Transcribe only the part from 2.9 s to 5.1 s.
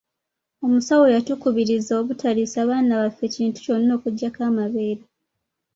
baffe kintu kyonna okuggyako amabeere.